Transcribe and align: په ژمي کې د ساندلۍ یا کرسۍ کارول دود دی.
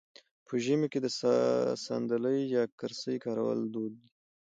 په 0.47 0.53
ژمي 0.63 0.87
کې 0.91 0.99
د 1.01 1.07
ساندلۍ 1.85 2.39
یا 2.55 2.63
کرسۍ 2.79 3.17
کارول 3.25 3.59
دود 3.73 3.93
دی. 4.01 4.09